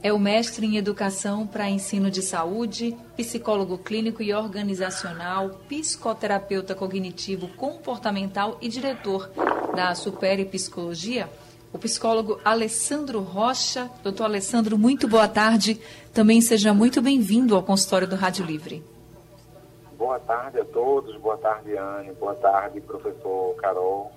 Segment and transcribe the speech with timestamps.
[0.02, 7.48] é o mestre em Educação para Ensino de Saúde, psicólogo clínico e organizacional, psicoterapeuta cognitivo
[7.48, 9.30] comportamental e diretor
[9.74, 11.28] da Supere Psicologia,
[11.72, 13.90] o psicólogo Alessandro Rocha.
[14.02, 15.80] Doutor Alessandro, muito boa tarde.
[16.14, 18.82] Também seja muito bem-vindo ao consultório do Rádio Livre.
[19.98, 24.12] Boa tarde a todos, boa tarde, Anne, boa tarde, professor Carol.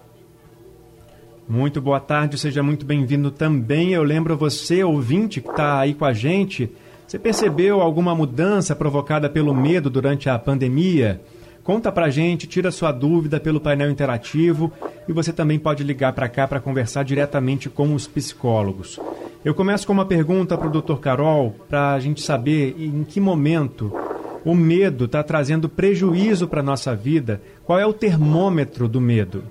[1.51, 3.91] Muito boa tarde, seja muito bem-vindo também.
[3.91, 6.71] Eu lembro você, ouvinte, que está aí com a gente.
[7.05, 11.19] Você percebeu alguma mudança provocada pelo medo durante a pandemia?
[11.61, 14.71] Conta pra gente, tira sua dúvida pelo painel interativo
[15.09, 18.97] e você também pode ligar para cá para conversar diretamente com os psicólogos.
[19.43, 20.99] Eu começo com uma pergunta para o Dr.
[21.01, 23.91] Carol, para a gente saber em que momento
[24.45, 27.41] o medo está trazendo prejuízo para nossa vida.
[27.65, 29.43] Qual é o termômetro do medo?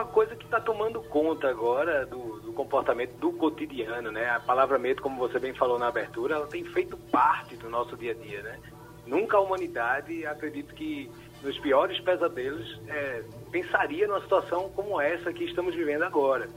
[0.00, 4.30] Uma coisa que está tomando conta agora do, do comportamento do cotidiano, né?
[4.30, 7.98] A palavra medo, como você bem falou na abertura, ela tem feito parte do nosso
[7.98, 8.58] dia a dia, né?
[9.06, 11.10] Nunca a humanidade, acredito que
[11.42, 16.48] nos piores pesadelos, é, pensaria numa situação como essa que estamos vivendo agora.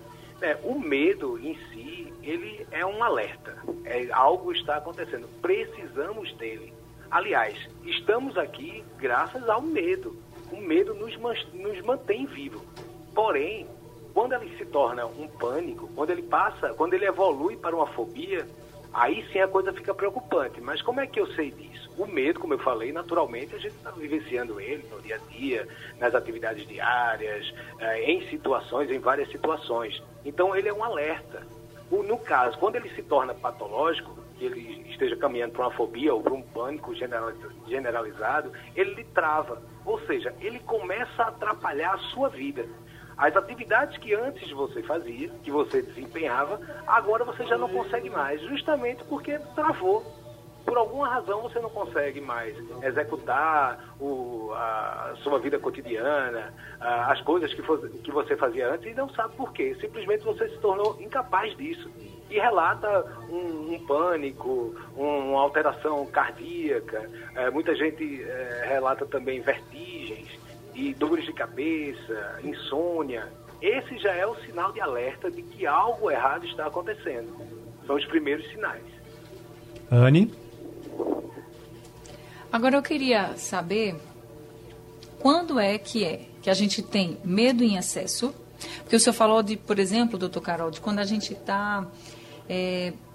[0.41, 3.57] É, o medo em si, ele é um alerta.
[3.83, 5.27] É, algo está acontecendo.
[5.41, 6.73] Precisamos dele.
[7.11, 10.17] Aliás, estamos aqui graças ao medo.
[10.49, 11.17] O medo nos,
[11.53, 12.72] nos mantém vivos.
[13.13, 13.67] Porém,
[14.13, 18.47] quando ele se torna um pânico, quando ele passa, quando ele evolui para uma fobia,
[18.93, 20.61] aí sim a coisa fica preocupante.
[20.61, 21.89] Mas como é que eu sei disso?
[21.97, 25.67] O medo, como eu falei, naturalmente a gente está vivenciando ele no dia a dia,
[25.99, 30.01] nas atividades diárias, eh, em situações, em várias situações.
[30.25, 31.45] Então ele é um alerta.
[31.91, 36.21] No caso, quando ele se torna patológico, que ele esteja caminhando para uma fobia ou
[36.21, 37.37] para um pânico generali-
[37.67, 39.61] generalizado, ele trava.
[39.85, 42.65] Ou seja, ele começa a atrapalhar a sua vida.
[43.17, 48.41] As atividades que antes você fazia, que você desempenhava, agora você já não consegue mais,
[48.41, 50.03] justamente porque travou.
[50.65, 57.19] Por alguma razão você não consegue mais executar o, a sua vida cotidiana, a- as
[57.21, 59.75] coisas que, fo- que você fazia antes e não sabe por quê.
[59.81, 61.91] Simplesmente você se tornou incapaz disso.
[62.29, 67.09] E relata um, um pânico, um- uma alteração cardíaca.
[67.35, 70.02] Eh, muita gente eh, relata também vertigens
[70.73, 73.31] e dores de cabeça, insônia.
[73.61, 77.33] Esse já é o sinal de alerta de que algo errado está acontecendo.
[77.85, 78.83] São os primeiros sinais.
[79.91, 80.33] Anne?
[82.51, 83.95] Agora eu queria saber
[85.19, 88.35] quando é que é que a gente tem medo em excesso?
[88.81, 91.87] Porque o senhor falou de, por exemplo, doutor Carol, de quando a gente está.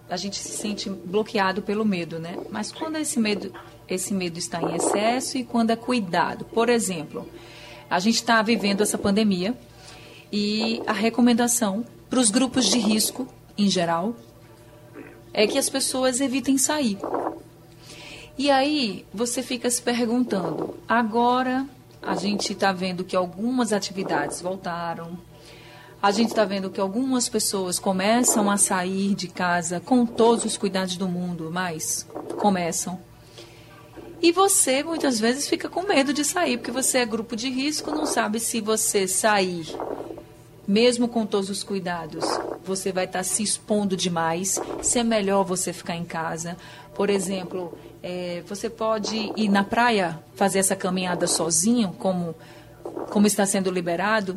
[0.08, 2.36] a gente se sente bloqueado pelo medo, né?
[2.50, 3.52] Mas quando esse medo,
[3.88, 6.44] esse medo está em excesso e quando é cuidado?
[6.44, 7.28] Por exemplo,
[7.88, 9.56] a gente está vivendo essa pandemia
[10.30, 13.26] e a recomendação para os grupos de risco,
[13.56, 14.14] em geral,
[15.32, 16.98] é que as pessoas evitem sair.
[18.36, 21.66] E aí você fica se perguntando, agora
[22.00, 25.18] a gente está vendo que algumas atividades voltaram,
[26.00, 30.56] a gente está vendo que algumas pessoas começam a sair de casa com todos os
[30.56, 32.06] cuidados do mundo, mas
[32.38, 33.07] começam.
[34.20, 37.90] E você muitas vezes fica com medo de sair, porque você é grupo de risco,
[37.90, 39.66] não sabe se você sair,
[40.66, 42.24] mesmo com todos os cuidados,
[42.64, 46.56] você vai estar se expondo demais, se é melhor você ficar em casa.
[46.94, 47.72] Por exemplo,
[48.02, 52.34] é, você pode ir na praia fazer essa caminhada sozinho, como,
[53.08, 54.34] como está sendo liberado,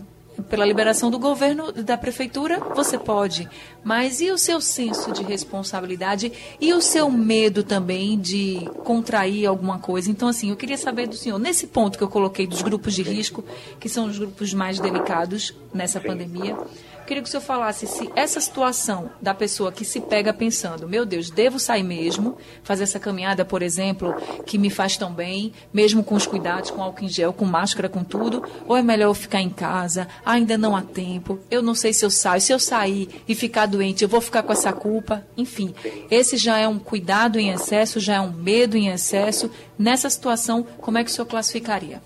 [0.50, 3.50] pela liberação do governo, da prefeitura, você pode.
[3.84, 9.80] Mas e o seu senso de responsabilidade e o seu medo também de contrair alguma
[9.80, 10.10] coisa?
[10.10, 13.04] Então, assim, eu queria saber do senhor, nesse ponto que eu coloquei dos grupos de
[13.04, 13.44] risco,
[13.80, 16.58] que são os grupos mais delicados nessa pandemia,
[17.06, 21.06] queria que o senhor falasse se essa situação da pessoa que se pega pensando, meu
[21.06, 24.16] Deus, devo sair mesmo, fazer essa caminhada, por exemplo,
[24.46, 27.90] que me faz tão bem, mesmo com os cuidados, com álcool em gel, com máscara,
[27.90, 31.76] com tudo, ou é melhor eu ficar em casa, ainda não há tempo, eu não
[31.76, 34.72] sei se eu saio, se eu sair e ficar doente, eu vou ficar com essa
[34.72, 35.74] culpa, enfim.
[36.10, 39.52] Esse já é um cuidado em excesso, já é um medo em excesso.
[39.78, 42.02] Nessa situação, como é que o senhor classificaria?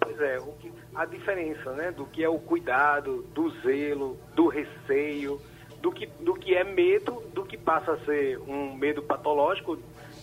[0.00, 0.52] Pois é, o
[0.94, 5.40] a diferença né, do que é o cuidado, do zelo, do receio,
[5.80, 9.78] do que, do que é medo, do que passa a ser um medo patológico,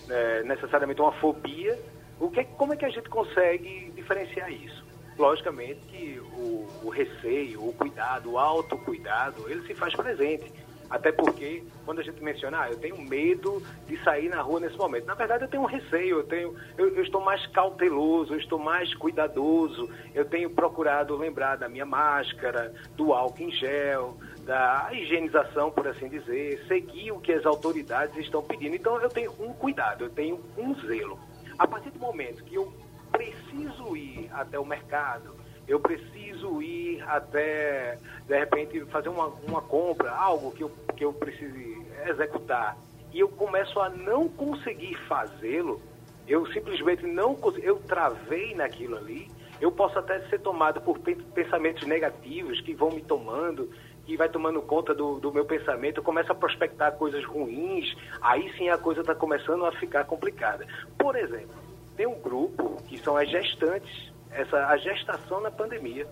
[0.10, 1.78] é, necessariamente uma fobia.
[2.20, 4.84] O que, como é que a gente consegue diferenciar isso?
[5.18, 10.52] Logicamente que o, o receio, o cuidado, o autocuidado, ele se faz presente.
[10.92, 14.78] Até porque, quando a gente menciona, ah, eu tenho medo de sair na rua nesse
[14.78, 15.06] momento.
[15.06, 18.60] Na verdade, eu tenho um receio, eu, tenho, eu, eu estou mais cauteloso, eu estou
[18.60, 25.72] mais cuidadoso, eu tenho procurado lembrar da minha máscara, do álcool em gel, da higienização,
[25.72, 28.76] por assim dizer, seguir o que as autoridades estão pedindo.
[28.76, 31.18] Então, eu tenho um cuidado, eu tenho um zelo.
[31.58, 32.74] A partir do momento que eu
[33.14, 37.98] preciso ir até o mercado, eu preciso ir até,
[38.28, 42.78] de repente, fazer uma, uma compra, algo que eu, que eu precise executar,
[43.14, 45.82] e eu começo a não conseguir fazê-lo,
[46.28, 49.30] eu simplesmente não consigo, eu travei naquilo ali,
[49.60, 53.70] eu posso até ser tomado por pensamentos negativos que vão me tomando,
[54.06, 58.52] que vai tomando conta do, do meu pensamento, eu começo a prospectar coisas ruins, aí
[58.58, 60.66] sim a coisa está começando a ficar complicada.
[60.98, 61.56] Por exemplo,
[61.96, 66.08] tem um grupo que são as gestantes essa, a gestação na pandemia.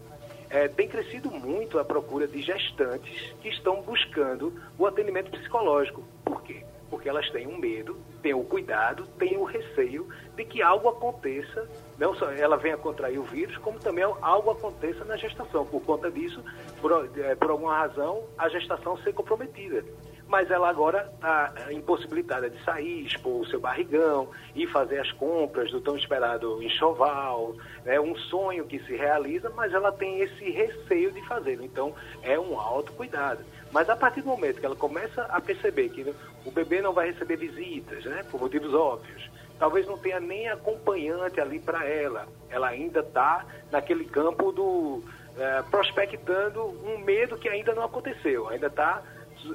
[0.50, 6.04] É, tem crescido muito a procura de gestantes que estão buscando o atendimento psicológico.
[6.26, 6.64] Por quê?
[6.90, 11.70] Porque elas têm um medo, têm o cuidado, têm o receio de que algo aconteça,
[12.00, 15.68] não só ela venha contrair o vírus, como também algo aconteça na gestação.
[15.68, 16.44] Por conta disso,
[16.82, 19.86] por, é, por alguma razão, a gestação ser comprometida
[20.30, 25.72] mas ela agora está impossibilitada de sair, expor o seu barrigão e fazer as compras
[25.72, 31.12] do tão esperado enxoval, é um sonho que se realiza, mas ela tem esse receio
[31.12, 31.66] de fazê-lo.
[31.66, 33.44] Então, é um autocuidado.
[33.72, 36.14] Mas a partir do momento que ela começa a perceber que
[36.46, 39.28] o bebê não vai receber visitas, né, por motivos óbvios,
[39.58, 45.04] talvez não tenha nem acompanhante ali para ela, ela ainda está naquele campo do
[45.40, 49.02] é, prospectando um medo que ainda não aconteceu, ainda está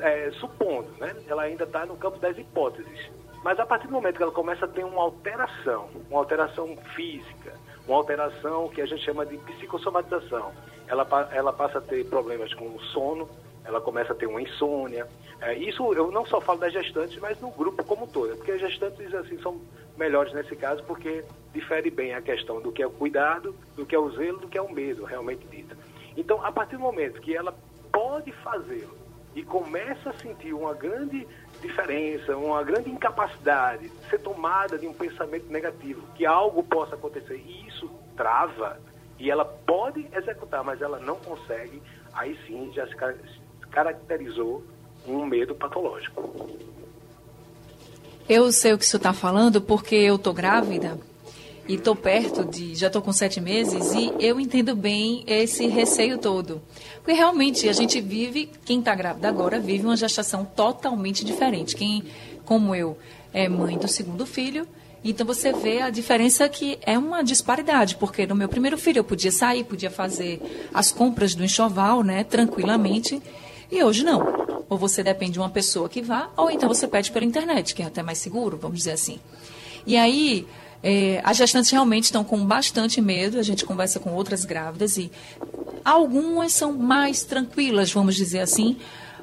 [0.01, 1.15] é, supondo, né?
[1.27, 3.11] Ela ainda está no campo das hipóteses.
[3.43, 7.53] Mas a partir do momento que ela começa a ter uma alteração, uma alteração física,
[7.87, 10.53] uma alteração que a gente chama de psicossomatização,
[10.87, 13.29] ela, ela passa a ter problemas com o sono,
[13.65, 15.07] ela começa a ter uma insônia.
[15.41, 18.61] É, isso eu não só falo das gestantes, mas no grupo como todo, porque as
[18.61, 19.61] gestantes assim são
[19.97, 23.95] melhores nesse caso, porque difere bem a questão do que é o cuidado, do que
[23.95, 25.77] é o zelo, do que é o medo, realmente dito.
[26.17, 27.55] Então, a partir do momento que ela
[27.93, 29.05] pode fazê-lo
[29.35, 31.27] e começa a sentir uma grande
[31.61, 37.37] diferença, uma grande incapacidade de ser tomada de um pensamento negativo, que algo possa acontecer,
[37.37, 38.79] e isso trava,
[39.19, 42.95] e ela pode executar, mas ela não consegue, aí sim já se
[43.71, 44.65] caracterizou
[45.07, 46.49] um medo patológico.
[48.29, 50.99] Eu sei o que você está falando porque eu estou grávida
[51.67, 56.19] e estou perto de, já estou com sete meses e eu entendo bem esse receio
[56.19, 56.61] todo.
[56.97, 61.75] Porque realmente a gente vive, quem está grávida agora vive uma gestação totalmente diferente.
[61.75, 62.05] Quem,
[62.45, 62.99] como eu,
[63.33, 64.67] é mãe do segundo filho,
[65.03, 69.05] então você vê a diferença que é uma disparidade, porque no meu primeiro filho eu
[69.05, 73.23] podia sair, podia fazer as compras do enxoval, né, tranquilamente,
[73.71, 74.65] e hoje não.
[74.69, 77.83] Ou você depende de uma pessoa que vá, ou então você pede pela internet, que
[77.83, 79.19] é até mais seguro, vamos dizer assim.
[79.87, 80.47] E aí,
[80.87, 85.11] é, as gestantes realmente estão com bastante medo, a gente conversa com outras grávidas e
[85.83, 88.77] algumas são mais tranquilas, vamos dizer assim,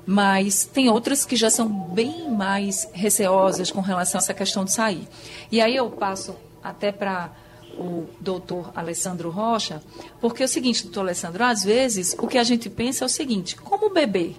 [0.03, 4.71] mas tem outras que já são bem mais receosas com relação a essa questão de
[4.71, 5.07] sair.
[5.51, 7.31] E aí eu passo até para
[7.77, 9.83] o doutor Alessandro Rocha,
[10.19, 13.09] porque é o seguinte, doutor Alessandro, às vezes o que a gente pensa é o
[13.09, 14.35] seguinte, como o bebê,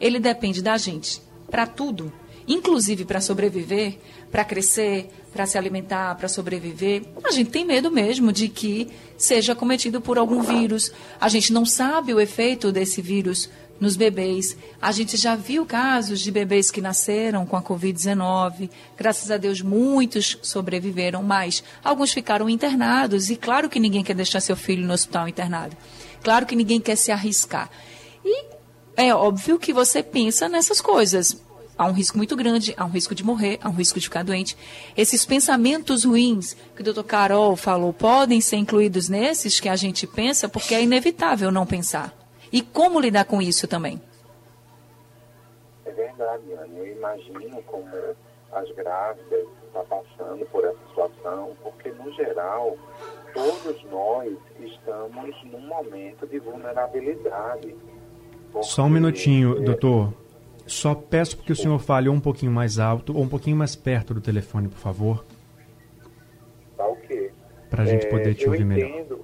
[0.00, 2.10] ele depende da gente para tudo,
[2.48, 3.98] inclusive para sobreviver,
[4.30, 9.54] para crescer, para se alimentar, para sobreviver, a gente tem medo mesmo de que seja
[9.54, 10.92] cometido por algum vírus.
[11.20, 13.48] A gente não sabe o efeito desse vírus
[13.80, 14.56] nos bebês.
[14.80, 18.70] A gente já viu casos de bebês que nasceram com a Covid-19.
[18.96, 23.30] Graças a Deus, muitos sobreviveram, mas alguns ficaram internados.
[23.30, 25.76] E claro que ninguém quer deixar seu filho no hospital internado.
[26.22, 27.70] Claro que ninguém quer se arriscar.
[28.24, 28.44] E
[28.96, 31.42] é óbvio que você pensa nessas coisas.
[31.76, 34.22] Há um risco muito grande, há um risco de morrer, há um risco de ficar
[34.22, 34.56] doente.
[34.96, 40.06] Esses pensamentos ruins que o doutor Carol falou podem ser incluídos nesses que a gente
[40.06, 42.14] pensa, porque é inevitável não pensar.
[42.52, 44.00] E como lidar com isso também?
[45.86, 46.78] É verdade, Ana.
[46.78, 47.88] Eu imagino como
[48.52, 52.76] as grávidas estão passando por essa situação, porque, no geral,
[53.32, 57.74] todos nós estamos num momento de vulnerabilidade.
[58.60, 59.64] Só um minutinho, é...
[59.64, 60.12] doutor.
[60.66, 64.14] Só peço que o senhor fale um pouquinho mais alto ou um pouquinho mais perto
[64.14, 65.24] do telefone, por favor.
[66.76, 67.30] Tá ok.
[67.68, 69.18] Para a gente poder é, te ouvir entendo, melhor.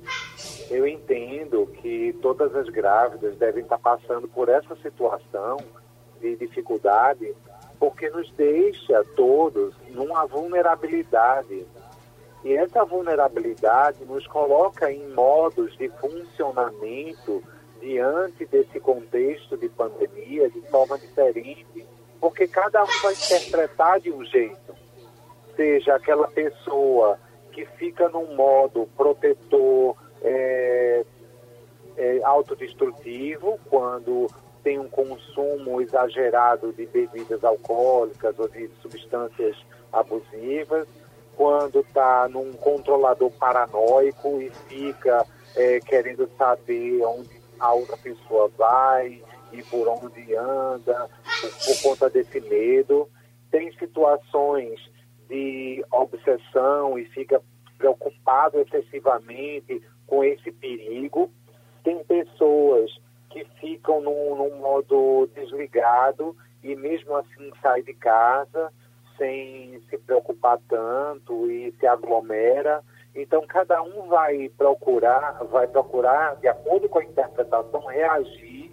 [0.71, 5.59] Eu entendo que todas as grávidas devem estar passando por essa situação
[6.21, 7.35] de dificuldade,
[7.79, 11.67] porque nos deixa todos numa vulnerabilidade.
[12.45, 17.43] E essa vulnerabilidade nos coloca em modos de funcionamento
[17.81, 21.87] diante desse contexto de pandemia de forma diferente,
[22.21, 24.75] porque cada um vai interpretar de um jeito.
[25.57, 27.19] Seja aquela pessoa
[27.53, 31.05] que fica num modo protetor, é,
[31.97, 34.29] é, autodestrutivo, quando
[34.63, 39.57] tem um consumo exagerado de bebidas alcoólicas ou de substâncias
[39.93, 40.87] abusivas,
[41.37, 45.25] quando está num controlador paranoico e fica
[45.57, 49.23] é, querendo saber onde a outra pessoa vai
[49.53, 51.09] e por onde anda,
[51.41, 53.09] por, por conta desse medo.
[53.51, 54.81] Tem situações
[55.29, 57.43] de obsessão e fica
[57.77, 61.31] preocupado excessivamente com esse perigo.
[61.85, 62.91] Tem pessoas
[63.31, 68.73] que ficam num, num modo desligado e mesmo assim sai de casa
[69.17, 72.83] sem se preocupar tanto e se aglomera.
[73.21, 78.73] Então cada um vai procurar, vai procurar, de acordo com a interpretação, reagir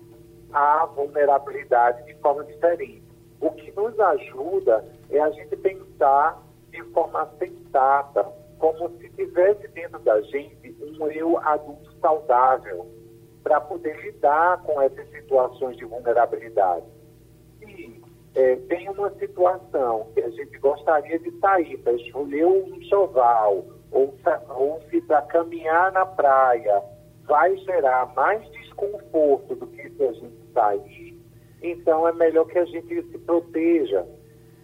[0.53, 3.03] à vulnerabilidade de forma diferente.
[3.41, 8.23] O que nos ajuda é a gente pensar de forma sensata,
[8.59, 12.87] como se tivesse dentro da gente um eu adulto saudável
[13.43, 16.85] para poder lidar com essas situações de vulnerabilidade.
[17.59, 18.01] Se
[18.35, 24.81] é, tem uma situação que a gente gostaria de sair para escolher um enxoval ou,
[24.89, 26.83] se para caminhar na praia
[27.23, 31.17] vai gerar mais desconforto do que se a gente sair,
[31.63, 34.05] então é melhor que a gente se proteja.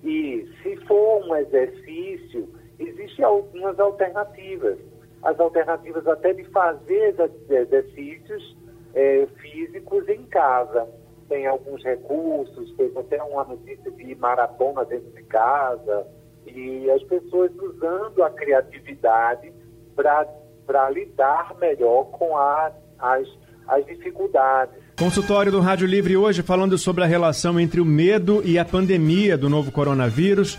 [0.04, 4.78] E se for um exercício, existem algumas alternativas.
[5.24, 7.16] As alternativas até de fazer
[7.50, 8.58] exercícios
[8.94, 10.88] é, físicos em casa.
[11.30, 16.06] Tem alguns recursos, teve até uma notícia de maratona dentro de casa,
[16.46, 19.52] e as pessoas usando a criatividade
[19.96, 23.28] para lidar melhor com a, as,
[23.68, 24.76] as dificuldades.
[24.98, 29.38] Consultório do Rádio Livre hoje falando sobre a relação entre o medo e a pandemia
[29.38, 30.58] do novo coronavírus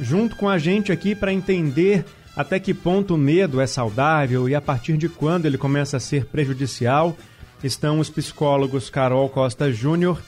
[0.00, 4.54] junto com a gente aqui para entender até que ponto o medo é saudável e
[4.54, 7.14] a partir de quando ele começa a ser prejudicial,
[7.62, 10.20] estão os psicólogos Carol Costa Júnior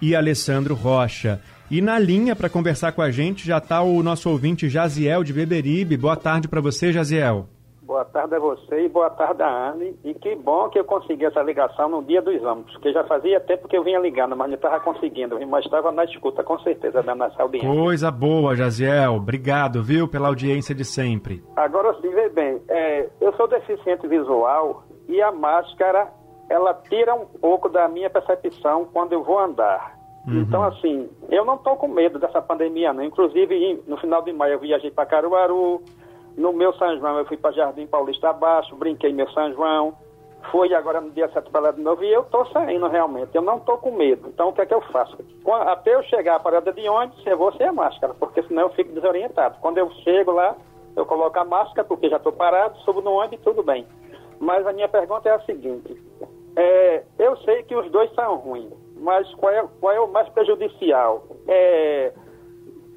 [0.00, 1.40] e Alessandro Rocha.
[1.70, 5.32] E na linha para conversar com a gente já está o nosso ouvinte Jaziel de
[5.32, 5.96] Beberibe.
[5.96, 7.46] Boa tarde para você, Jaziel.
[7.80, 9.96] Boa tarde a você e boa tarde a Anne.
[10.02, 13.38] E que bom que eu consegui essa ligação no dia dos anos, porque já fazia
[13.38, 17.04] tempo que eu vinha ligando, mas não estava conseguindo, mas estava na escuta, com certeza,
[17.04, 17.70] dando essa audiência.
[17.70, 19.14] Coisa boa, Jaziel.
[19.14, 21.40] Obrigado, viu, pela audiência de sempre.
[21.54, 26.08] Agora sim, vê bem, é, eu sou deficiente visual e a máscara,
[26.48, 29.99] ela tira um pouco da minha percepção quando eu vou andar.
[30.26, 30.40] Uhum.
[30.42, 33.02] Então, assim, eu não estou com medo dessa pandemia, não.
[33.02, 35.82] Inclusive, no final de maio eu viajei para Caruaru,
[36.36, 39.94] no meu São João, eu fui para Jardim Paulista Abaixo, brinquei meu São João.
[40.50, 43.34] Fui agora no dia 7 para lá de novo e eu estou saindo realmente.
[43.34, 44.28] Eu não estou com medo.
[44.28, 45.18] Então, o que é que eu faço?
[45.66, 48.70] Até eu chegar à parada de ônibus, eu vou sem a máscara, porque senão eu
[48.70, 49.58] fico desorientado.
[49.60, 50.56] Quando eu chego lá,
[50.96, 53.86] eu coloco a máscara, porque já estou parado, subo no ônibus e tudo bem.
[54.38, 55.94] Mas a minha pergunta é a seguinte:
[56.56, 60.28] é, eu sei que os dois são ruins, mas qual é, qual é o mais
[60.28, 61.26] prejudicial?
[61.48, 62.12] É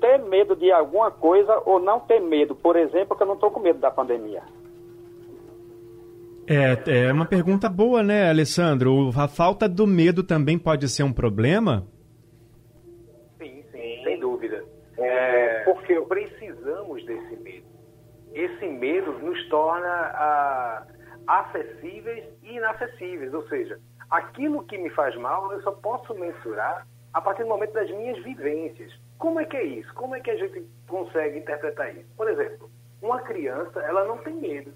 [0.03, 2.53] ter medo de alguma coisa ou não ter medo?
[2.53, 4.43] Por exemplo, porque eu não estou com medo da pandemia.
[6.45, 9.11] É, é uma pergunta boa, né, Alessandro?
[9.17, 11.87] A falta do medo também pode ser um problema?
[13.41, 14.65] Sim, sim, sem dúvida.
[14.97, 17.65] É, porque precisamos desse medo.
[18.33, 20.85] Esse medo nos torna ah,
[21.27, 23.79] acessíveis e inacessíveis, ou seja,
[24.13, 28.23] Aquilo que me faz mal, eu só posso mensurar a partir do momento das minhas
[28.23, 28.93] vivências.
[29.17, 29.91] Como é que é isso?
[29.95, 32.07] Como é que a gente consegue interpretar isso?
[32.15, 32.69] Por exemplo,
[33.01, 34.71] uma criança, ela não tem medo.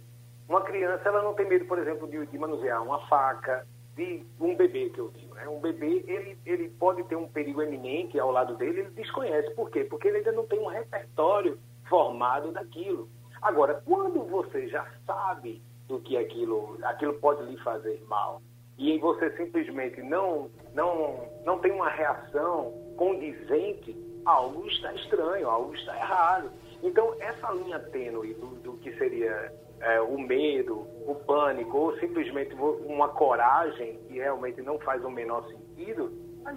[0.49, 4.55] Uma criança, ela não tem medo, por exemplo, de, de manusear uma faca, de um
[4.55, 5.35] bebê, que eu digo.
[5.35, 5.47] Né?
[5.47, 9.53] Um bebê, ele, ele pode ter um perigo eminente ao lado dele, ele desconhece.
[9.53, 9.83] Por quê?
[9.83, 13.07] Porque ele ainda não tem um repertório formado daquilo.
[13.39, 18.41] Agora, quando você já sabe do que aquilo, aquilo pode lhe fazer mal,
[18.77, 25.95] e você simplesmente não, não, não tem uma reação condizente, algo está estranho, algo está
[25.95, 26.51] errado.
[26.83, 32.53] Então, essa linha tênue do, do que seria é, o medo, o pânico, ou simplesmente
[32.55, 36.11] uma coragem que realmente não faz o menor sentido,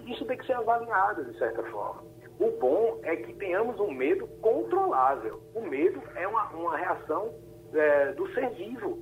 [0.07, 2.03] isso tem que ser avaliado de certa forma.
[2.39, 5.43] O bom é que tenhamos um medo controlável.
[5.55, 7.35] O medo é uma, uma reação
[7.75, 8.99] é, do ser vivo.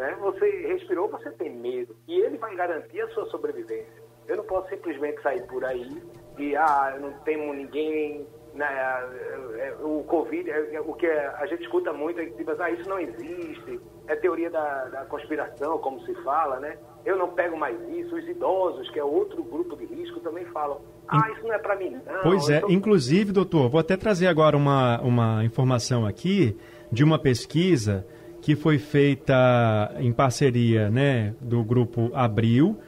[0.00, 0.16] Né?
[0.18, 1.94] Você respirou, você tem medo.
[2.08, 4.02] E ele vai garantir a sua sobrevivência.
[4.26, 6.02] Eu não posso simplesmente sair por aí
[6.38, 11.64] e, ah, não temo ninguém, né, é, é, o Covid, é, o que a gente
[11.64, 16.00] escuta muito é que tipo, ah, isso não existe, é teoria da, da, conspiração, como
[16.06, 16.78] se fala, né?
[17.04, 18.16] Eu não pego mais isso.
[18.16, 21.76] Os idosos, que é outro grupo de risco, também falam, ah, isso não é para
[21.76, 22.22] mim, não.
[22.22, 22.70] Pois é, tô...
[22.70, 26.56] inclusive, doutor, vou até trazer agora uma, uma informação aqui
[26.90, 28.06] de uma pesquisa
[28.40, 32.78] que foi feita em parceria né, do grupo Abril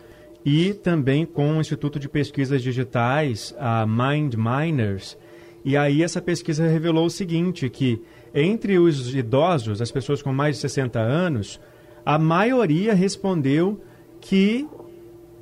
[0.45, 5.17] e também com o Instituto de Pesquisas Digitais, a Mind Miners,
[5.65, 8.03] e aí essa pesquisa revelou o seguinte, que
[8.35, 11.61] entre os idosos, as pessoas com mais de 60 anos,
[12.05, 13.81] a maioria respondeu
[14.21, 14.67] que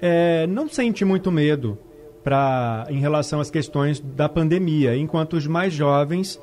[0.00, 1.78] é, não sente muito medo
[2.22, 6.40] pra, em relação às questões da pandemia, enquanto os mais jovens,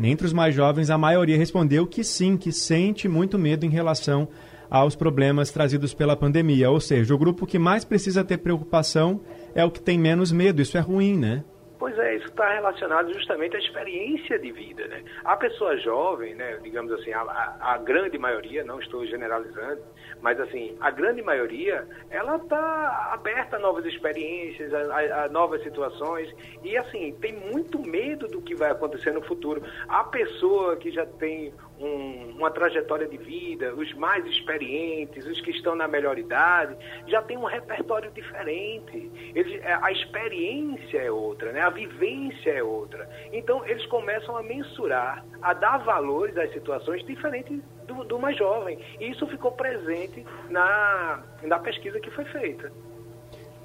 [0.00, 4.28] entre os mais jovens, a maioria respondeu que sim, que sente muito medo em relação
[4.70, 6.70] aos problemas trazidos pela pandemia.
[6.70, 9.20] Ou seja, o grupo que mais precisa ter preocupação
[9.54, 10.62] é o que tem menos medo.
[10.62, 11.44] Isso é ruim, né?
[11.82, 15.02] Pois é, isso está relacionado justamente à experiência de vida, né?
[15.24, 19.82] A pessoa jovem, né, digamos assim, a, a, a grande maioria, não estou generalizando,
[20.20, 26.32] mas assim, a grande maioria, ela está aberta a novas experiências, a, a, novas situações
[26.62, 29.60] e assim, tem muito medo do que vai acontecer no futuro.
[29.88, 35.50] A pessoa que já tem um, uma trajetória de vida, os mais experientes, os que
[35.50, 39.10] estão na melhor idade, já tem um repertório diferente.
[39.34, 41.60] Eles, é, a experiência é outra, né?
[41.60, 43.08] a vivência é outra.
[43.32, 48.78] Então, eles começam a mensurar, a dar valores às situações diferentes do, do mais jovem.
[49.00, 52.72] E isso ficou presente na, na pesquisa que foi feita.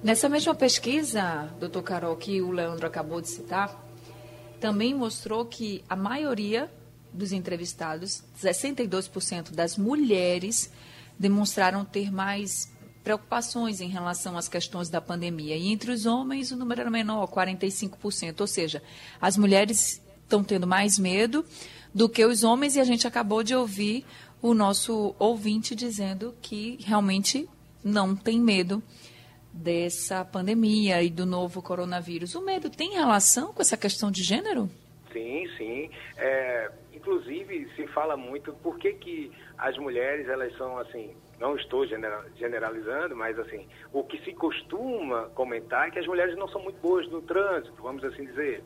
[0.04, 3.84] Nessa mesma pesquisa, doutor Carol, que o Leandro acabou de citar,
[4.60, 6.70] também mostrou que a maioria
[7.14, 10.72] dos entrevistados, 62% das mulheres
[11.18, 12.72] demonstraram ter mais
[13.04, 15.56] preocupações em relação às questões da pandemia.
[15.56, 18.42] E entre os homens o número era menor, 45%.
[18.42, 18.84] Ou seja,
[19.22, 21.46] as mulheres estão tendo mais medo
[21.94, 24.06] do que os homens e a gente acabou de ouvir
[24.42, 27.48] o nosso ouvinte dizendo que realmente
[27.84, 28.84] não tem medo
[29.52, 32.36] dessa pandemia e do novo coronavírus.
[32.36, 34.70] O medo tem relação com essa questão de gênero?
[35.12, 35.90] Sim, sim.
[36.18, 36.72] É,
[37.08, 41.86] inclusive, se fala muito por que, que as mulheres, elas são assim, não estou
[42.36, 46.80] generalizando, mas assim, o que se costuma comentar é que as mulheres não são muito
[46.82, 48.62] boas no trânsito, vamos assim dizer.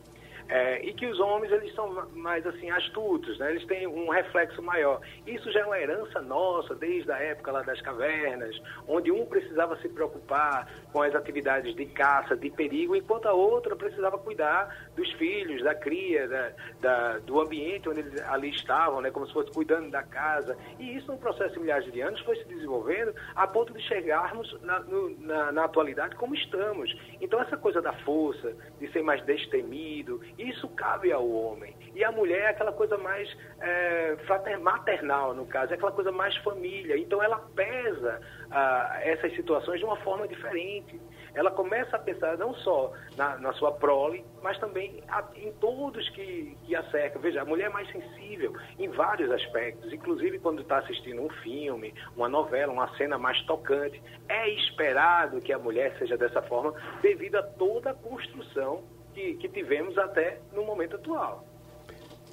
[0.52, 3.52] É, e que os homens eles são mais assim astutos, né?
[3.52, 5.00] eles têm um reflexo maior.
[5.26, 9.78] Isso já é uma herança nossa desde a época lá das cavernas, onde um precisava
[9.78, 15.10] se preocupar com as atividades de caça, de perigo, enquanto a outra precisava cuidar dos
[15.14, 19.10] filhos, da cria, da, da, do ambiente onde eles ali estavam, né?
[19.10, 20.58] como se fosse cuidando da casa.
[20.78, 24.62] E isso, no processo de milhares de anos, foi se desenvolvendo a ponto de chegarmos
[24.64, 26.94] na, no, na, na atualidade como estamos.
[27.22, 31.76] Então, essa coisa da força, de ser mais destemido, isso cabe ao homem.
[31.94, 34.16] E a mulher é aquela coisa mais é,
[34.60, 36.98] maternal, no caso, é aquela coisa mais família.
[36.98, 41.00] Então ela pesa ah, essas situações de uma forma diferente.
[41.34, 46.08] Ela começa a pensar não só na, na sua prole, mas também a, em todos
[46.10, 47.22] que, que a cercam.
[47.22, 51.94] Veja, a mulher é mais sensível em vários aspectos, inclusive quando está assistindo um filme,
[52.16, 54.02] uma novela, uma cena mais tocante.
[54.30, 59.50] É esperado que a mulher seja dessa forma devido a toda a construção que, que
[59.50, 61.46] tivemos até no momento atual.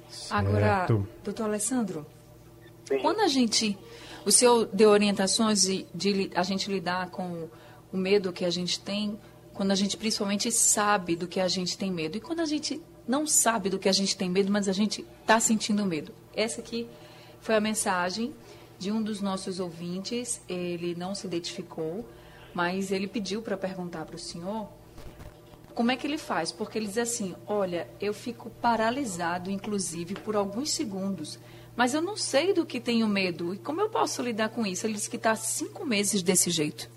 [0.09, 0.33] Certo.
[0.33, 0.87] Agora,
[1.23, 2.05] doutor Alessandro,
[2.85, 2.99] Sim.
[2.99, 3.77] quando a gente.
[4.25, 7.47] O senhor deu orientações de, de a gente lidar com
[7.91, 9.17] o medo que a gente tem,
[9.53, 12.17] quando a gente principalmente sabe do que a gente tem medo.
[12.17, 15.05] E quando a gente não sabe do que a gente tem medo, mas a gente
[15.21, 16.13] está sentindo medo.
[16.35, 16.87] Essa aqui
[17.39, 18.35] foi a mensagem
[18.77, 22.05] de um dos nossos ouvintes, ele não se identificou,
[22.53, 24.69] mas ele pediu para perguntar para o senhor
[25.79, 26.51] como é que ele faz?
[26.51, 31.39] Porque ele diz assim: olha, eu fico paralisado, inclusive, por alguns segundos,
[31.73, 33.53] mas eu não sei do que tenho medo.
[33.53, 34.85] E como eu posso lidar com isso?
[34.85, 36.91] Ele disse que está cinco meses desse jeito.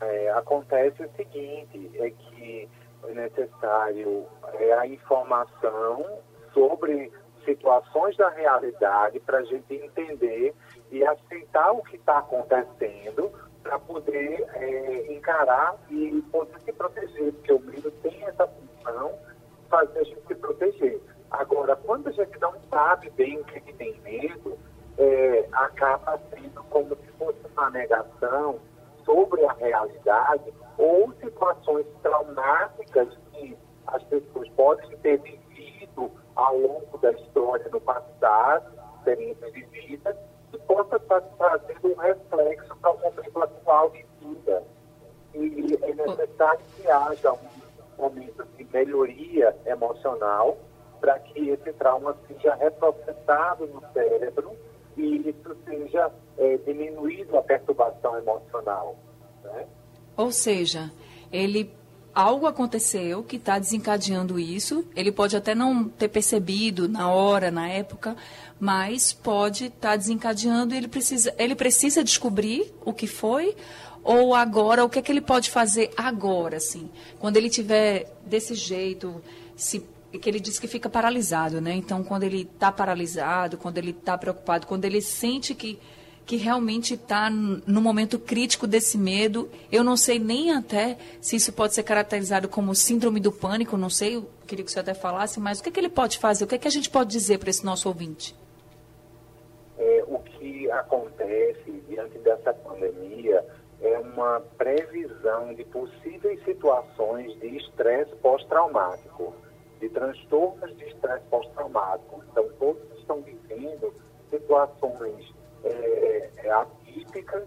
[0.00, 2.68] É, acontece o seguinte: é que
[3.08, 6.06] é necessário é, a informação
[6.54, 7.10] sobre
[7.44, 10.54] situações da realidade para a gente entender
[10.92, 13.32] e aceitar o que está acontecendo
[13.68, 19.68] para poder é, encarar e poder se proteger, porque o medo tem essa função de
[19.68, 20.98] fazer a gente se proteger.
[21.30, 24.58] Agora, quando a gente não sabe bem o que, que tem medo,
[24.96, 28.58] é, acaba sendo como se fosse uma negação
[29.04, 33.54] sobre a realidade ou situações traumáticas que
[33.86, 40.16] as pessoas podem ter vivido ao longo da história no passado, experiências vividas,
[40.68, 44.62] possa estar trazendo um reflexo para o momento atual de vida.
[45.34, 47.38] E é necessário que haja um
[47.96, 50.56] momento de melhoria emocional
[51.00, 54.52] para que esse trauma seja reprocessado no cérebro
[54.96, 58.96] e isso seja é, diminuído a perturbação emocional.
[59.44, 59.66] Né?
[60.16, 60.90] Ou seja,
[61.32, 61.72] ele
[62.18, 64.84] algo aconteceu que está desencadeando isso.
[64.96, 68.16] Ele pode até não ter percebido na hora, na época,
[68.58, 73.54] mas pode estar tá desencadeando e ele precisa, ele precisa descobrir o que foi
[74.02, 78.54] ou agora, o que é que ele pode fazer agora, assim, quando ele tiver desse
[78.54, 79.22] jeito,
[79.54, 79.84] se
[80.20, 81.74] que ele diz que fica paralisado, né?
[81.74, 85.78] Então, quando ele está paralisado, quando ele está preocupado, quando ele sente que
[86.28, 89.48] que realmente está no momento crítico desse medo.
[89.72, 93.88] Eu não sei nem até se isso pode ser caracterizado como síndrome do pânico, não
[93.88, 96.18] sei, eu queria que o senhor até falasse, mas o que, é que ele pode
[96.18, 96.44] fazer?
[96.44, 98.36] O que, é que a gente pode dizer para esse nosso ouvinte?
[99.78, 103.42] É, o que acontece diante dessa pandemia
[103.80, 109.32] é uma previsão de possíveis situações de estresse pós-traumático,
[109.80, 112.22] de transtornos de estresse pós-traumático.
[112.30, 113.94] Então, todos estão vivendo
[114.30, 115.32] situações
[115.64, 116.07] é,
[116.48, 117.44] é, atípicas,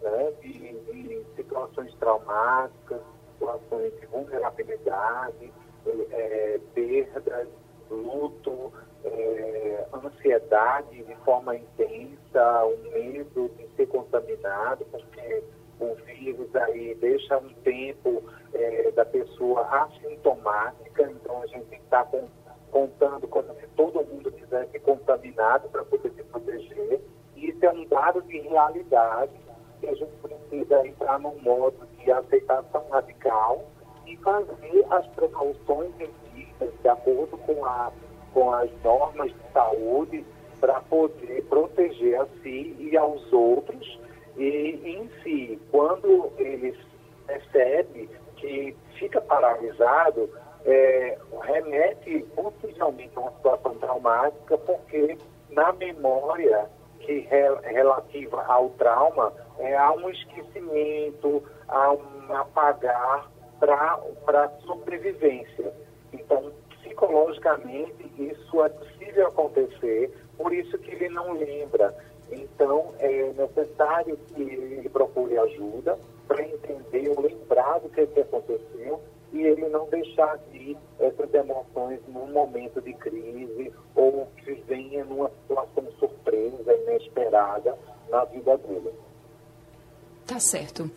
[0.00, 3.00] né, de, de, situações traumáticas,
[3.32, 5.52] situações de vulnerabilidade,
[6.12, 7.48] é, perdas,
[7.90, 8.72] luto,
[9.04, 15.44] é, ansiedade de forma intensa, o medo de ser contaminado, porque
[15.80, 18.22] o vírus aí deixa um tempo
[18.54, 22.06] é, da pessoa assintomática, então a gente está
[22.70, 27.00] contando como se todo mundo tivesse contaminado para poder se proteger
[27.48, 29.32] isso é um dado de realidade
[29.80, 33.64] que a gente precisa entrar num modo de aceitação radical
[34.06, 37.92] e fazer as precauções devidas de acordo com, a,
[38.32, 40.24] com as normas de saúde
[40.60, 44.00] para poder proteger a si e aos outros.
[44.36, 46.76] E em si, quando eles
[47.26, 50.30] percebe que fica paralisado,
[50.64, 55.18] é, remete possivelmente a uma situação traumática, porque
[55.50, 56.68] na memória
[57.04, 57.28] que
[57.64, 65.72] relativa ao trauma, é, há um esquecimento, há um apagar para sobrevivência.
[66.12, 71.94] Então, psicologicamente, isso é possível acontecer, por isso que ele não lembra.
[72.30, 79.00] Então, é necessário que ele procure ajuda para entender ou lembrar do que, que aconteceu
[79.34, 85.28] e ele não deixar de essas emoções num momento de crise ou que venha numa
[85.42, 87.76] situação surpresa, inesperada
[88.08, 88.92] na vida dele.
[90.24, 90.88] Tá certo.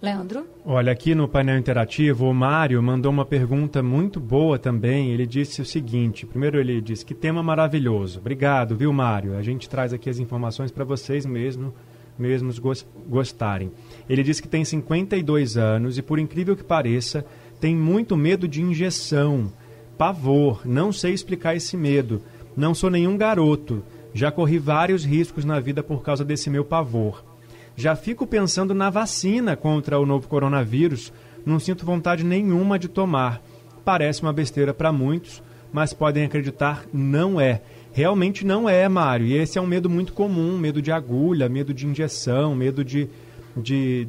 [0.00, 0.48] Leandro?
[0.66, 5.12] Olha, aqui no painel interativo, o Mário mandou uma pergunta muito boa também.
[5.12, 8.18] Ele disse o seguinte: primeiro, ele disse que tema maravilhoso.
[8.18, 9.36] Obrigado, viu, Mário?
[9.36, 11.72] A gente traz aqui as informações para vocês mesmo,
[12.18, 12.58] mesmos
[13.06, 13.70] gostarem.
[14.08, 17.24] Ele disse que tem 52 anos e, por incrível que pareça,
[17.62, 19.52] tem muito medo de injeção,
[19.96, 22.20] pavor, não sei explicar esse medo.
[22.56, 27.24] Não sou nenhum garoto, já corri vários riscos na vida por causa desse meu pavor.
[27.76, 31.12] Já fico pensando na vacina contra o novo coronavírus,
[31.46, 33.40] não sinto vontade nenhuma de tomar.
[33.84, 35.40] Parece uma besteira para muitos,
[35.72, 37.62] mas podem acreditar, não é.
[37.92, 39.26] Realmente não é, Mário.
[39.26, 43.08] E esse é um medo muito comum: medo de agulha, medo de injeção, medo de,
[43.56, 44.08] de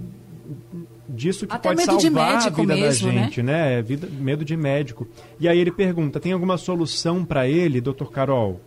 [1.13, 3.75] disso que Até pode medo salvar de a vida mesmo, da gente, né?
[3.75, 3.81] né?
[3.81, 5.07] Vida, medo de médico.
[5.39, 8.59] E aí ele pergunta: tem alguma solução para ele, doutor Carol?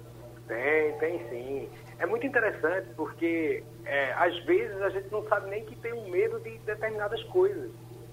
[0.46, 1.68] Tem, tem sim.
[1.98, 6.09] É muito interessante porque é, às vezes a gente não sabe nem que tem um
[6.09, 7.70] medo de determinadas coisas.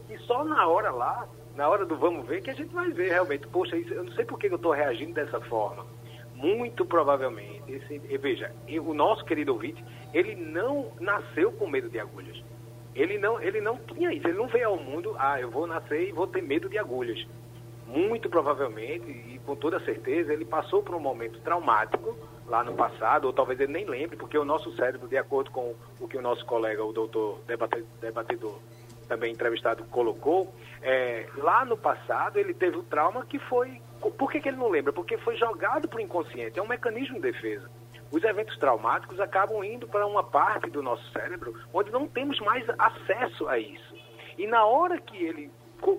[0.09, 3.09] E só na hora lá, na hora do vamos ver, que a gente vai ver
[3.09, 3.47] realmente.
[3.47, 5.85] Poxa, isso, eu não sei por que eu estou reagindo dessa forma.
[6.35, 8.51] Muito provavelmente, esse, veja,
[8.85, 12.42] o nosso querido ouvinte, ele não nasceu com medo de agulhas
[12.95, 16.09] Ele não, ele não tinha isso, ele não veio ao mundo, ah, eu vou nascer
[16.09, 17.25] e vou ter medo de agulhas.
[17.87, 22.15] Muito provavelmente, e com toda certeza, ele passou por um momento traumático
[22.47, 25.75] lá no passado, ou talvez ele nem lembre, porque o nosso cérebro, de acordo com
[25.99, 27.39] o que o nosso colega, o doutor
[28.01, 28.59] debatedor,
[29.07, 33.81] também entrevistado, colocou, é, lá no passado ele teve o trauma que foi.
[34.17, 34.93] Por que, que ele não lembra?
[34.93, 37.69] Porque foi jogado para o inconsciente, é um mecanismo de defesa
[38.13, 42.63] os eventos traumáticos acabam indo para uma parte do nosso cérebro onde não temos mais
[42.77, 43.95] acesso a isso.
[44.37, 45.51] E na hora que ele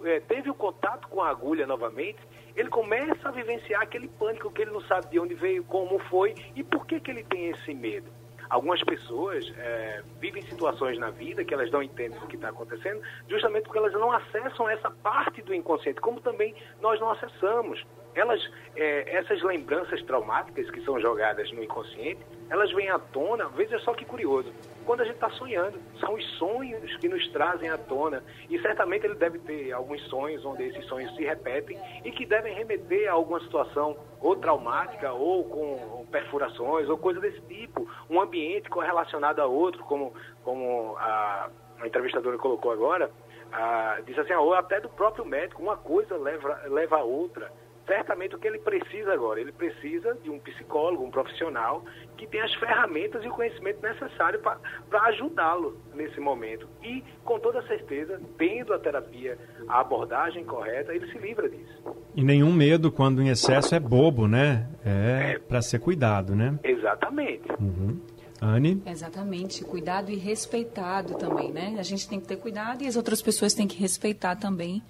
[0.05, 2.21] é, teve o contato com a agulha novamente,
[2.55, 6.37] ele começa a vivenciar aquele pânico que ele não sabe de onde veio, como foi
[6.55, 8.09] e por que, que ele tem esse medo.
[8.49, 13.03] Algumas pessoas é, vivem situações na vida que elas não entendem o que está acontecendo,
[13.29, 18.41] justamente porque elas não acessam essa parte do inconsciente, como também nós não acessamos elas,
[18.77, 23.93] é, essas lembranças traumáticas que são jogadas no inconsciente, elas vêm à tona, veja só
[23.95, 24.53] que curioso,
[24.85, 25.79] quando a gente está sonhando.
[25.99, 28.23] São os sonhos que nos trazem à tona.
[28.49, 32.55] E certamente ele deve ter alguns sonhos onde esses sonhos se repetem e que devem
[32.55, 37.89] remeter a alguma situação ou traumática, ou com perfurações, ou coisa desse tipo.
[38.09, 41.51] Um ambiente correlacionado a outro, como, como a,
[41.81, 43.11] a entrevistadora colocou agora.
[43.53, 47.51] Ah, disse assim, ou até do próprio médico, uma coisa leva, leva a outra
[47.87, 51.85] certamente o que ele precisa agora, ele precisa de um psicólogo, um profissional
[52.17, 56.69] que tenha as ferramentas e o conhecimento necessário para ajudá-lo nesse momento.
[56.83, 61.97] E, com toda certeza, tendo a terapia, a abordagem correta, ele se livra disso.
[62.15, 64.69] E nenhum medo, quando em excesso, é bobo, né?
[64.85, 66.59] É, é para ser cuidado, né?
[66.63, 67.49] Exatamente.
[67.61, 68.01] Uhum.
[68.41, 68.83] Anne?
[68.85, 71.77] Exatamente, cuidado e respeitado também, né?
[71.79, 74.83] A gente tem que ter cuidado e as outras pessoas têm que respeitar também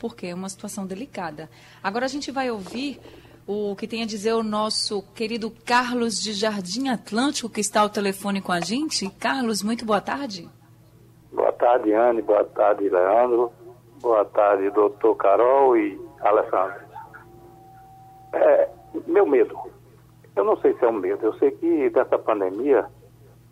[0.00, 1.48] porque é uma situação delicada.
[1.82, 2.98] Agora a gente vai ouvir
[3.46, 7.90] o que tem a dizer o nosso querido Carlos de Jardim Atlântico, que está ao
[7.90, 9.10] telefone com a gente.
[9.10, 10.48] Carlos, muito boa tarde.
[11.30, 12.22] Boa tarde, Anne.
[12.22, 13.52] Boa tarde, Leandro.
[14.00, 16.80] Boa tarde, doutor Carol e Alessandro.
[18.32, 18.68] É,
[19.06, 19.56] meu medo.
[20.34, 21.26] Eu não sei se é um medo.
[21.26, 22.86] Eu sei que dessa pandemia,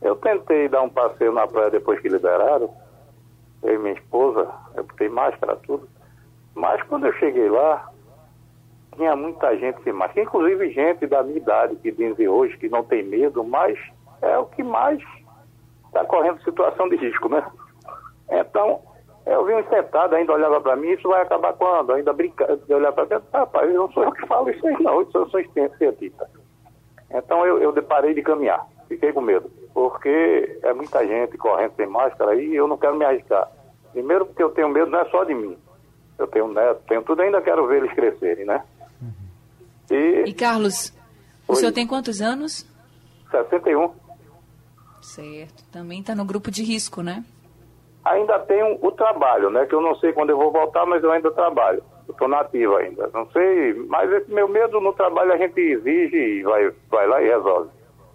[0.01, 2.73] eu tentei dar um passeio na praia depois que liberaram.
[3.63, 5.89] Eu e minha esposa, eu botei máscara, tudo.
[6.59, 7.89] Mas quando eu cheguei lá,
[8.97, 12.83] tinha muita gente sem máscara, inclusive gente da minha idade que dizem hoje que não
[12.83, 13.79] tem medo, mas
[14.21, 15.01] é o que mais
[15.87, 17.47] está correndo situação de risco, né?
[18.29, 18.81] Então,
[19.25, 21.93] eu vi um infectado, ainda olhava para mim, isso vai acabar quando?
[21.93, 25.01] Ainda brincando, de olhar para dentro, rapaz, não sou eu que falo isso aí não,
[25.03, 26.29] isso eu sou cientista.
[27.09, 31.87] Então eu, eu deparei de caminhar, fiquei com medo, porque é muita gente correndo sem
[31.87, 33.49] máscara e eu não quero me arriscar.
[33.93, 35.57] Primeiro porque eu tenho medo não é só de mim,
[36.19, 38.63] eu tenho um neto, tenho tudo, ainda quero ver eles crescerem, né?
[39.01, 39.97] Uhum.
[39.97, 40.93] E, e Carlos,
[41.47, 41.57] o Oi.
[41.57, 42.67] senhor tem quantos anos?
[43.31, 43.93] 61.
[45.01, 45.65] Certo.
[45.71, 47.25] Também está no grupo de risco, né?
[48.05, 49.67] Ainda tenho o trabalho, né?
[49.67, 51.83] Que eu não sei quando eu vou voltar, mas eu ainda trabalho.
[52.09, 53.09] Estou nativo ainda.
[53.13, 57.23] Não sei, mas esse meu medo no trabalho a gente exige e vai, vai lá
[57.23, 57.71] e resolve.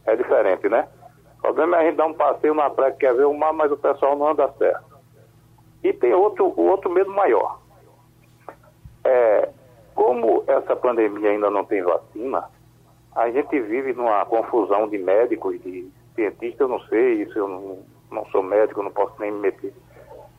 [0.06, 0.88] É diferente, né?
[1.38, 3.54] O problema é a gente dar um passeio na praia que quer ver o mar,
[3.54, 4.94] mas o pessoal não anda certo.
[5.84, 7.60] E tem outro, outro medo maior.
[9.06, 9.50] É,
[9.96, 12.50] como essa pandemia ainda não tem vacina,
[13.16, 17.80] a gente vive numa confusão de médicos, de cientistas, eu não sei, isso eu não,
[18.12, 19.74] não sou médico, não posso nem me meter.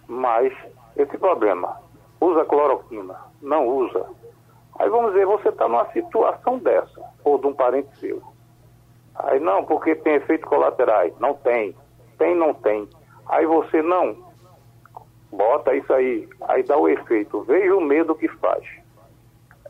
[0.08, 0.52] Mas
[0.96, 1.80] esse problema,
[2.20, 4.06] usa cloroquina, não usa.
[4.78, 8.20] Aí vamos dizer, você está numa situação dessa, ou de um parente seu.
[9.14, 11.12] Aí não, porque tem efeitos colaterais.
[11.20, 11.74] Não tem.
[12.18, 12.88] Tem, não tem.
[13.28, 14.16] Aí você não,
[15.36, 17.42] bota isso aí, aí dá o efeito.
[17.42, 18.64] Veja o medo que faz.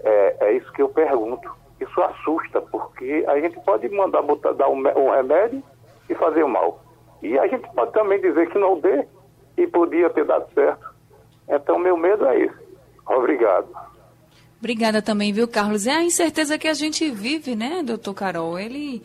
[0.01, 1.51] É, é isso que eu pergunto.
[1.81, 5.63] Isso assusta, porque a gente pode mandar botar, dar um, um remédio
[6.09, 6.83] e fazer o mal.
[7.23, 9.07] E a gente pode também dizer que não dê
[9.57, 10.95] e podia ter dado certo.
[11.49, 12.65] Então, meu medo é esse.
[13.07, 13.69] Obrigado.
[14.59, 15.87] Obrigada também, viu, Carlos?
[15.87, 18.59] É a incerteza que a gente vive, né, doutor Carol?
[18.59, 19.03] Ele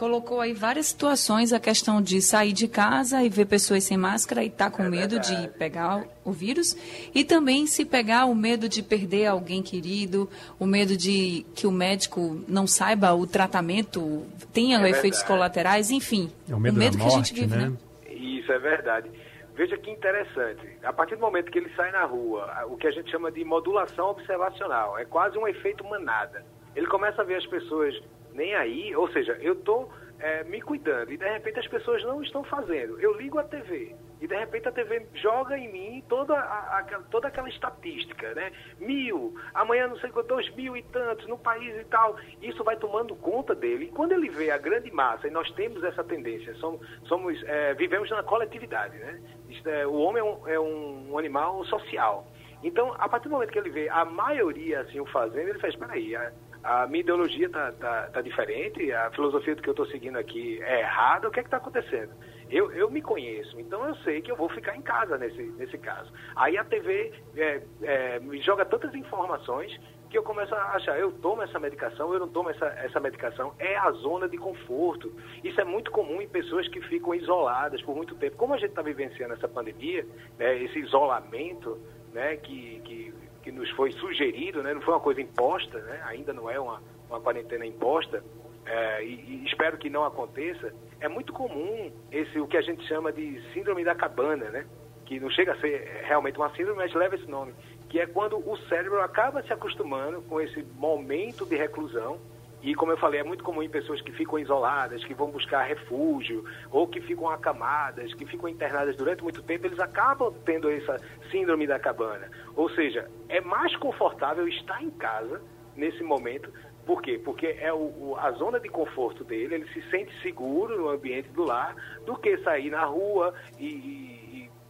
[0.00, 4.42] colocou aí várias situações, a questão de sair de casa e ver pessoas sem máscara
[4.42, 6.74] e estar tá com é medo de pegar o vírus,
[7.14, 10.26] e também se pegar o medo de perder alguém querido,
[10.58, 15.26] o medo de que o médico não saiba o tratamento, tenha é efeitos verdade.
[15.26, 16.32] colaterais, enfim.
[16.48, 17.68] É o medo, o medo que morte, a gente vive, né?
[17.68, 17.76] né?
[18.10, 19.10] Isso é verdade.
[19.54, 20.66] Veja que interessante.
[20.82, 23.44] A partir do momento que ele sai na rua, o que a gente chama de
[23.44, 26.42] modulação observacional, é quase um efeito manada.
[26.74, 27.94] Ele começa a ver as pessoas
[28.34, 29.90] nem aí, ou seja, eu estou
[30.20, 33.00] é, me cuidando e de repente as pessoas não estão fazendo.
[33.00, 36.84] Eu ligo a TV e de repente a TV joga em mim toda, a, a,
[37.10, 38.52] toda aquela estatística, né?
[38.78, 42.16] Mil, amanhã não sei quanto, dois mil e tantos no país e tal.
[42.42, 43.86] Isso vai tomando conta dele.
[43.86, 47.72] E quando ele vê a grande massa, e nós temos essa tendência, somos, somos é,
[47.74, 49.20] vivemos na coletividade, né?
[49.64, 52.26] É, o homem é um, é um animal social.
[52.62, 55.72] Então, a partir do momento que ele vê a maioria assim o fazendo, ele faz,
[55.72, 56.14] espera aí,
[56.62, 60.60] a, minha ideologia está tá, tá diferente, a filosofia do que eu estou seguindo aqui
[60.62, 62.12] é errada, o que é que está acontecendo?
[62.50, 65.78] Eu, eu me conheço, então eu sei que eu vou ficar em casa nesse, nesse
[65.78, 66.12] caso.
[66.34, 69.78] Aí a TV é, é, me joga tantas informações
[70.10, 73.54] que eu começo a achar, eu tomo essa medicação, eu não tomo essa, essa medicação,
[73.60, 75.14] é a zona de conforto.
[75.44, 78.36] Isso é muito comum em pessoas que ficam isoladas por muito tempo.
[78.36, 80.04] Como a gente está vivenciando essa pandemia,
[80.36, 81.78] né, esse isolamento,
[82.12, 84.74] né, que, que que nos foi sugerido, né?
[84.74, 86.00] não foi uma coisa imposta, né?
[86.04, 88.22] ainda não é uma, uma quarentena imposta,
[88.66, 92.86] é, e, e, espero que não aconteça, é muito comum esse o que a gente
[92.86, 94.66] chama de síndrome da cabana, né?
[95.06, 97.52] que não chega a ser realmente uma síndrome, mas leva esse nome,
[97.88, 102.18] que é quando o cérebro acaba se acostumando com esse momento de reclusão
[102.62, 105.62] e, como eu falei, é muito comum em pessoas que ficam isoladas, que vão buscar
[105.62, 110.96] refúgio, ou que ficam acamadas, que ficam internadas durante muito tempo, eles acabam tendo essa
[111.30, 112.30] síndrome da cabana.
[112.54, 115.40] Ou seja, é mais confortável estar em casa
[115.74, 116.52] nesse momento.
[116.84, 117.20] Por quê?
[117.24, 121.44] Porque é o, a zona de conforto dele, ele se sente seguro no ambiente do
[121.44, 124.19] lar, do que sair na rua e, e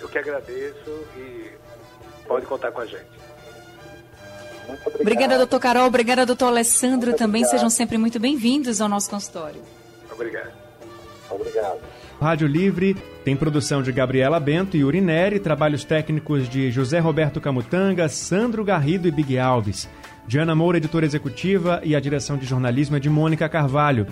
[0.00, 1.52] Eu que agradeço e
[2.26, 3.06] pode contar com a gente.
[4.98, 5.86] Obrigada, doutor Carol.
[5.86, 7.10] Obrigada, doutor Alessandro.
[7.10, 7.58] Muito também obrigado.
[7.58, 9.62] sejam sempre muito bem-vindos ao nosso consultório.
[10.10, 10.52] Obrigado.
[11.30, 11.80] Obrigado.
[12.24, 18.08] Rádio Livre tem produção de Gabriela Bento e Urineri, trabalhos técnicos de José Roberto Camutanga,
[18.08, 19.86] Sandro Garrido e Big Alves.
[20.26, 24.06] Diana Moura, editora executiva, e a direção de jornalismo é de Mônica Carvalho.